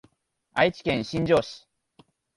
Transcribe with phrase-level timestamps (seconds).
[0.55, 1.69] 愛知県新城市